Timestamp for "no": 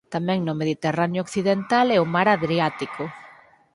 0.43-0.53